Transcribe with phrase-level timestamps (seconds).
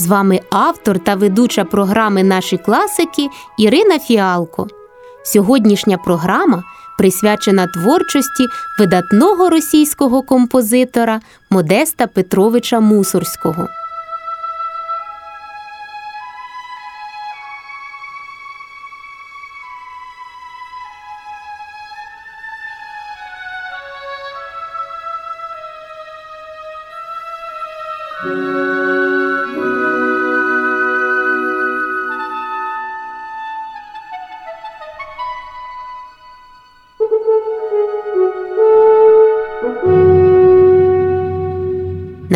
[0.00, 4.66] З вами автор та ведуча програми Наші класики Ірина Фіалко.
[5.24, 6.62] Сьогоднішня програма
[6.98, 8.46] присвячена творчості
[8.78, 13.68] видатного російського композитора Модеста Петровича Мусорського.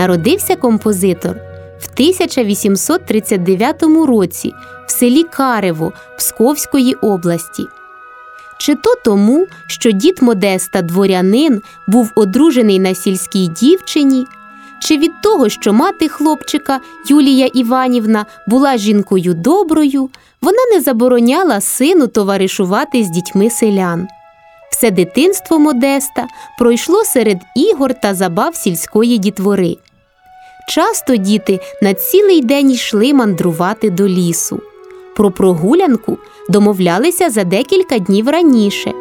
[0.04, 1.36] Народився композитор
[1.80, 4.52] в 1839 році
[4.86, 7.66] в селі Карево Псковської області.
[8.58, 14.26] Чи то тому, що дід Модеста дворянин був одружений на сільській дівчині,
[14.82, 20.10] чи від того, що мати хлопчика Юлія Іванівна була жінкою доброю,
[20.40, 24.08] вона не забороняла сину товаришувати з дітьми селян.
[24.70, 26.26] Все дитинство Модеста
[26.58, 29.76] пройшло серед ігор та забав сільської дітвори.
[30.68, 34.60] Часто діти на цілий день йшли мандрувати до лісу.
[35.16, 38.92] Про прогулянку домовлялися за декілька днів раніше.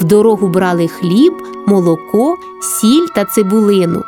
[0.00, 1.32] В дорогу брали хліб,
[1.66, 4.02] молоко, сіль та цибулину.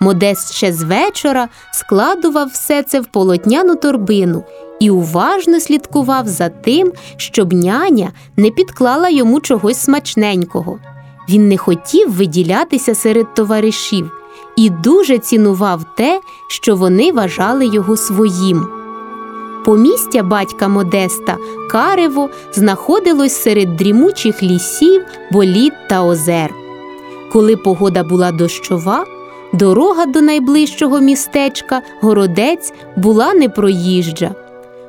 [0.00, 4.44] Модест ще з вечора складував все це в полотняну торбину
[4.80, 10.78] і уважно слідкував за тим, щоб няня не підклала йому чогось смачненького.
[11.28, 14.21] Він не хотів виділятися серед товаришів
[14.56, 18.66] і дуже цінував те, що вони вважали його своїм.
[19.64, 21.36] Помістя батька Модеста
[21.70, 26.54] Карево знаходилось серед дрімучих лісів, боліт та озер.
[27.32, 29.04] Коли погода була дощова,
[29.52, 34.34] дорога до найближчого містечка, городець, була непроїжджа.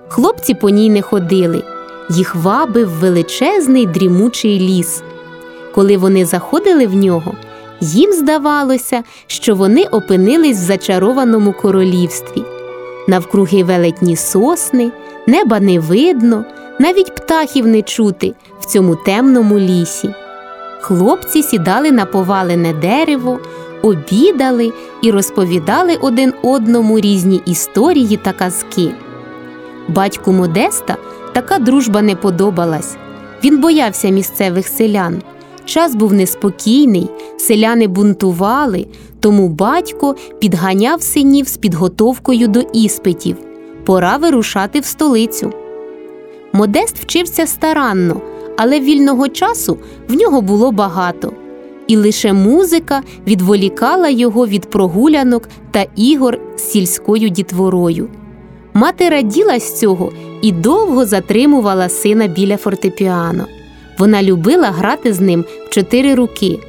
[0.07, 1.63] Хлопці по ній не ходили,
[2.09, 5.03] їх вабив величезний дрімучий ліс.
[5.75, 7.33] Коли вони заходили в нього,
[7.83, 12.43] їм здавалося, що вони опинились в зачарованому королівстві.
[13.07, 14.91] Навкруги велетні сосни,
[15.27, 16.45] неба не видно,
[16.79, 20.09] навіть птахів не чути в цьому темному лісі.
[20.81, 23.39] Хлопці сідали на повалене дерево,
[23.81, 28.91] обідали і розповідали один одному різні історії та казки.
[29.87, 30.97] Батьку Модеста
[31.33, 32.95] така дружба не подобалась.
[33.43, 35.21] Він боявся місцевих селян.
[35.65, 38.87] Час був неспокійний, селяни бунтували,
[39.19, 43.37] тому батько підганяв синів з підготовкою до іспитів.
[43.85, 45.53] Пора вирушати в столицю.
[46.53, 48.21] Модест вчився старанно,
[48.57, 49.77] але вільного часу
[50.09, 51.33] в нього було багато,
[51.87, 58.09] і лише музика відволікала його від прогулянок та ігор з сільською дітворою.
[58.73, 63.45] Мати раділа з цього і довго затримувала сина біля фортепіано.
[64.03, 66.59] Вона любила грати з ним в чотири руки.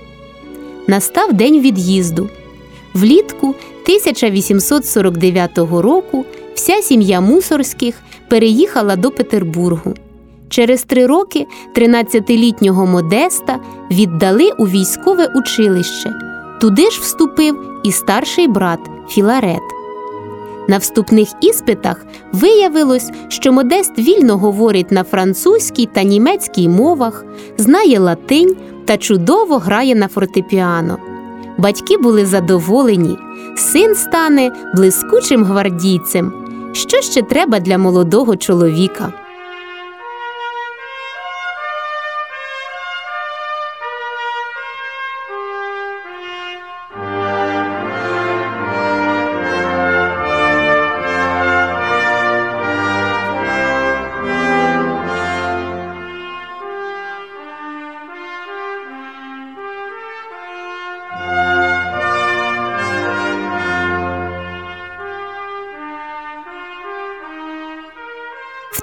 [0.86, 2.28] Настав день від'їзду.
[2.94, 6.24] Влітку 1849 року
[6.54, 7.94] вся сім'я мусорських
[8.28, 9.94] переїхала до Петербургу.
[10.48, 11.46] Через три роки
[11.76, 16.14] 13-літнього Модеста віддали у військове училище.
[16.60, 19.62] Туди ж вступив і старший брат Філарет.
[20.68, 27.24] На вступних іспитах виявилось, що Модест вільно говорить на французькій та німецькій мовах,
[27.58, 30.98] знає латинь та чудово грає на фортепіано.
[31.58, 33.16] Батьки були задоволені,
[33.56, 36.32] син стане блискучим гвардійцем.
[36.72, 39.23] Що ще треба для молодого чоловіка?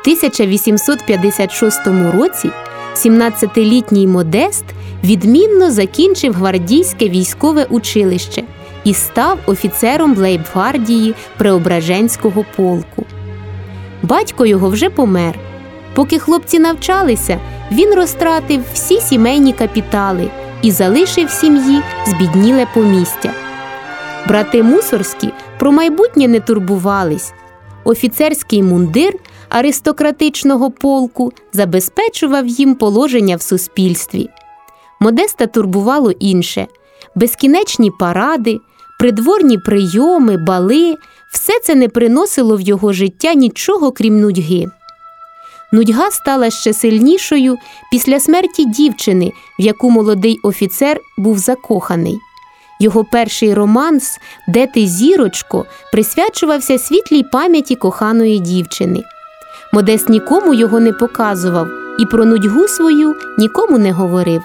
[0.02, 2.50] 1856 році
[2.96, 4.66] 17-літній Модест
[5.04, 8.44] відмінно закінчив гвардійське військове училище
[8.84, 13.06] і став офіцером лейбгвардії Преображенського полку.
[14.04, 15.40] Батько його вже помер.
[15.94, 17.40] Поки хлопці навчалися,
[17.72, 20.30] він розтратив всі сімейні капітали
[20.62, 23.32] і залишив сім'ї збідніле помістя.
[24.28, 27.34] Брати мусорські про майбутнє не турбувались.
[27.84, 29.14] Офіцерський мундир
[29.52, 34.30] аристократичного полку забезпечував їм положення в суспільстві.
[35.00, 36.68] Модеста турбувало інше
[37.16, 38.60] безкінечні паради,
[39.00, 40.96] придворні прийоми, бали
[41.32, 44.66] все це не приносило в його життя нічого крім нудьги.
[45.74, 47.58] Нудьга стала ще сильнішою
[47.92, 52.18] після смерті дівчини, в яку молодий офіцер був закоханий.
[52.80, 59.04] Його перший романс Де ти зірочко присвячувався світлій пам'яті коханої дівчини.
[59.74, 61.68] Модест нікому його не показував
[62.00, 64.42] і про нудьгу свою нікому не говорив.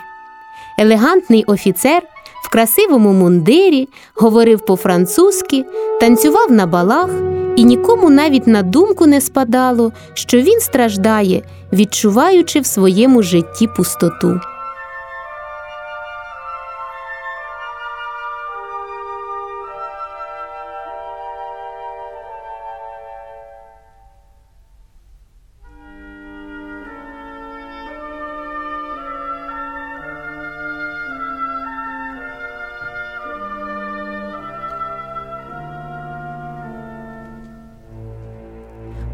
[0.78, 2.02] Елегантний офіцер
[2.44, 5.64] в красивому мундирі говорив по-французьки,
[6.00, 7.10] танцював на балах,
[7.56, 14.40] і нікому навіть на думку не спадало, що він страждає, відчуваючи в своєму житті пустоту.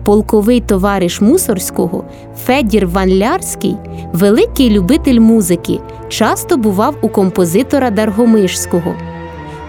[0.04, 2.04] Полковий товариш Мусорського
[2.44, 3.76] Федір Ван Лярський,
[4.12, 8.94] великий любитель музики, часто бував у композитора Даргомишського.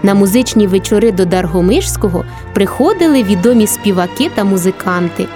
[0.02, 5.26] На музичні вечори до Даргомишського приходили відомі співаки та музиканти.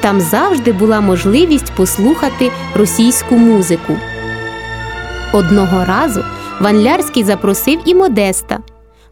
[0.00, 3.96] Там завжди була можливість послухати російську музику.
[5.32, 6.24] Одного разу
[6.60, 8.58] Ван Лярський запросив і Модеста.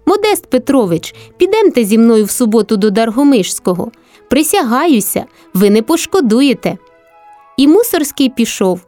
[0.06, 3.90] Модест Петрович, підемте зі мною в суботу до Даргомишського.
[4.30, 5.24] Присягаюся,
[5.54, 6.78] ви не пошкодуєте.
[7.56, 8.80] І Мусорський пішов.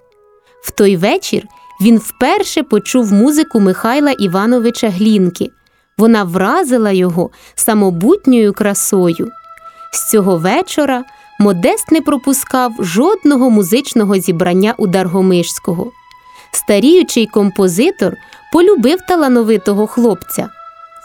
[0.62, 1.46] В той вечір
[1.80, 5.50] він вперше почув музику Михайла Івановича Глінки.
[5.98, 9.30] Вона вразила його самобутньою красою.
[9.92, 11.04] З цього вечора
[11.40, 15.92] Модест не пропускав жодного музичного зібрання у Даргомишського.
[16.52, 18.16] Старіючий композитор
[18.52, 20.48] полюбив талановитого хлопця.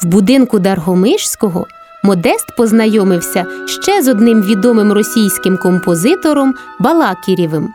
[0.04, 1.68] В будинку Даргомишського
[2.06, 7.74] Модест познайомився ще з одним відомим російським композитором Балакірєвим.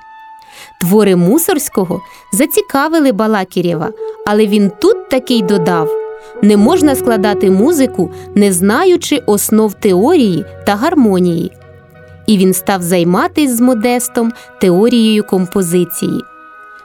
[0.81, 2.01] Твори Мусорського
[2.33, 3.91] зацікавили Балакірєва,
[4.27, 5.91] але він тут такий додав:
[6.43, 11.53] не можна складати музику, не знаючи основ теорії та гармонії.
[12.27, 16.25] І він став займатись з Модестом теорією композиції.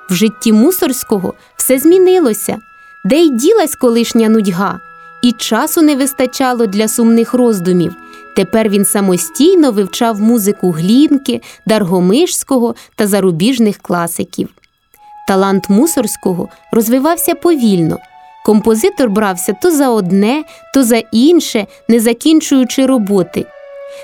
[0.10, 2.58] В житті Мусорського все змінилося,
[3.06, 4.80] де й ділась колишня нудьга
[5.24, 7.96] і часу не вистачало для сумних роздумів.
[8.36, 14.50] Тепер він самостійно вивчав музику Глінки, Даргомишського та зарубіжних класиків.
[15.28, 17.98] Талант мусорського розвивався повільно.
[18.46, 20.44] Композитор брався то за одне,
[20.74, 23.46] то за інше, не закінчуючи роботи.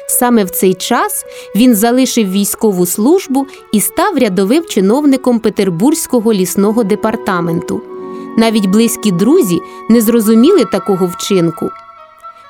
[0.08, 1.26] Саме в цей час
[1.56, 7.99] він залишив військову службу і став рядовим чиновником Петербурзького лісного департаменту.
[8.38, 9.60] Навіть близькі друзі
[9.90, 11.70] не зрозуміли такого вчинку.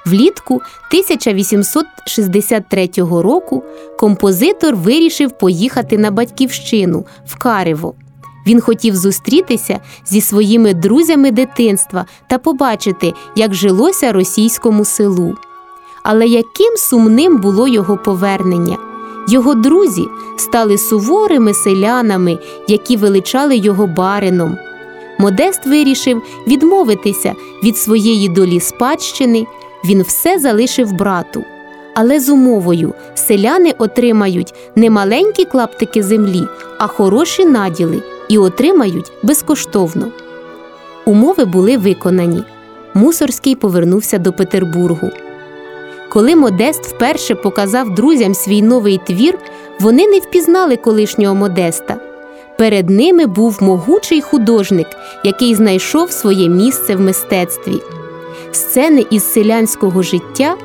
[0.06, 3.64] Влітку 1863 року
[4.00, 7.94] композитор вирішив поїхати на батьківщину в Карево.
[8.48, 15.36] Він хотів зустрітися зі своїми друзями дитинства та побачити, як жилося російському селу.
[16.04, 18.78] Але яким сумним було його повернення?
[19.30, 24.58] Його друзі стали суворими селянами, які величали його барином.
[25.20, 29.48] Модест вирішив відмовитися від своєї долі спадщини,
[29.86, 31.44] він все залишив брату.
[31.96, 36.44] Але з умовою селяни отримають не маленькі клаптики землі,
[36.78, 40.08] а хороші наділи і отримають безкоштовно.
[41.06, 42.44] Умови були виконані.
[42.94, 45.10] Мусорський повернувся до Петербургу.
[46.10, 49.40] Коли Модест вперше показав друзям свій новий твір,
[49.80, 52.09] вони не впізнали колишнього Модеста.
[52.60, 54.88] Перед ними був могучий художник,
[55.24, 57.82] який знайшов своє місце в мистецтві.
[58.52, 60.56] Сцени із селянського життя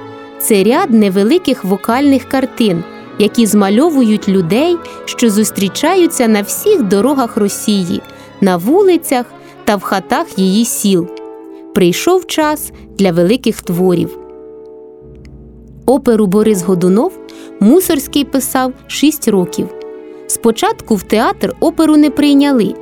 [0.40, 2.84] це ряд невеликих вокальних картин,
[3.18, 8.02] які змальовують людей, що зустрічаються на всіх дорогах Росії,
[8.40, 9.26] на вулицях
[9.64, 11.08] та в хатах її сіл.
[11.74, 14.18] Прийшов час для великих творів.
[15.86, 17.18] Оперу Борис Годунов
[17.60, 19.83] Мусорський писав шість років.
[20.26, 22.74] Спочатку в театр оперу не прийняли.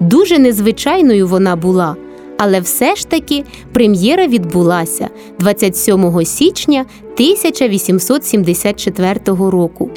[0.00, 1.96] Дуже незвичайною вона була,
[2.38, 9.90] але все ж таки прем'єра відбулася 27 січня 1874 року.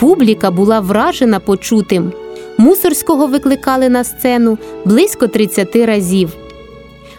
[0.00, 2.12] Публіка була вражена почутим.
[2.58, 6.30] Мусорського викликали на сцену близько 30 разів.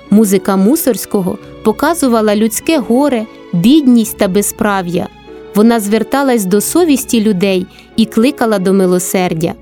[0.09, 5.07] Музика Мусорського показувала людське горе, бідність та безправ'я.
[5.55, 9.53] Вона зверталась до совісті людей і кликала до милосердя.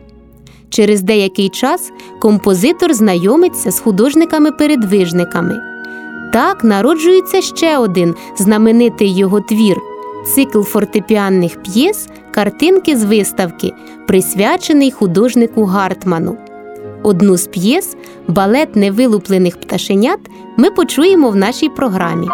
[0.70, 5.60] Через деякий час композитор знайомиться з художниками-передвижниками.
[6.34, 9.78] Так народжується ще один знаменитий його твір
[10.26, 13.72] цикл фортепіанних п'єс, картинки з виставки,
[14.08, 16.38] присвячений художнику Гартману.
[17.04, 17.96] Одну з п'єс
[18.28, 20.20] балет невилуплених пташенят
[20.58, 22.28] ми почуємо в нашій програмі.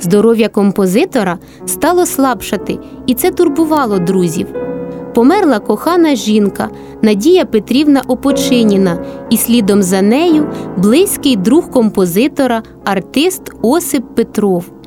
[0.00, 4.46] Здоров'я композитора стало слабшати, і це турбувало друзів.
[5.14, 6.70] Померла кохана жінка
[7.02, 14.77] Надія Петрівна Опочиніна, і слідом за нею близький друг композитора, артист Осип Петров.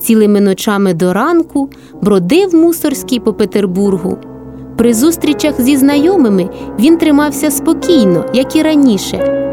[0.00, 1.68] Цілими ночами до ранку
[2.02, 4.18] бродив мусорський по Петербургу.
[4.76, 9.44] При зустрічах зі знайомими він тримався спокійно, як і раніше.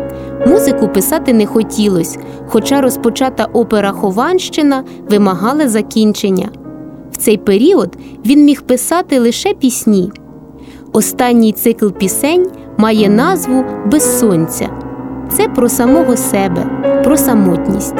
[0.47, 6.49] Музику писати не хотілось, хоча розпочата опера Хованщина вимагала закінчення.
[7.11, 10.11] В цей період він міг писати лише пісні.
[10.93, 12.47] Останній цикл пісень
[12.77, 14.69] має назву Без сонця.
[15.29, 16.65] Це про самого себе,
[17.03, 17.95] про самотність.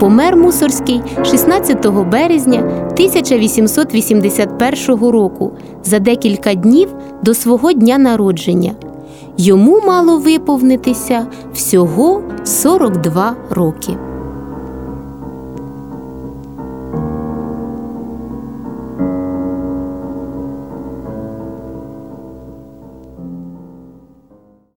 [0.00, 5.52] Помер Мусорський 16 березня 1881 року
[5.84, 6.88] за декілька днів
[7.22, 8.72] до свого дня народження.
[9.36, 13.96] Йому мало виповнитися всього 42 роки.